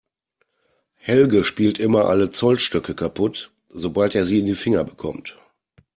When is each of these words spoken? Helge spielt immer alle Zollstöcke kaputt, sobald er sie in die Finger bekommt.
Helge 0.95 1.43
spielt 1.43 1.77
immer 1.77 2.05
alle 2.05 2.31
Zollstöcke 2.31 2.95
kaputt, 2.95 3.51
sobald 3.69 4.15
er 4.15 4.25
sie 4.25 4.39
in 4.39 4.47
die 4.47 4.55
Finger 4.55 4.83
bekommt. 4.83 5.37